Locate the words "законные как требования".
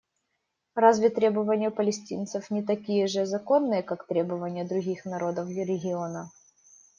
3.27-4.63